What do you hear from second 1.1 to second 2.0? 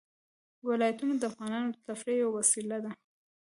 د افغانانو د